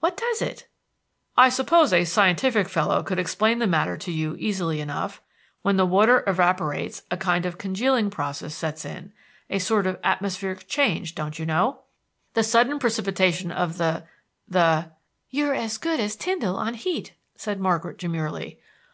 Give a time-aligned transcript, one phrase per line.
[0.00, 0.66] What does it?"
[1.38, 5.22] "I suppose a scientific fellow could explain the matter to you easily enough.
[5.62, 9.14] When the water evaporates a kind of congealing process sets in,
[9.48, 11.80] a sort of atmospheric change, don't you know?
[12.34, 14.04] The sudden precipitation of the
[14.46, 14.90] the"
[15.30, 18.60] "You're as good as Tyndall on Heat," said Margaret demurely.